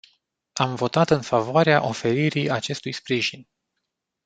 [0.53, 3.47] Am votat în favoarea oferirii acestui sprijin.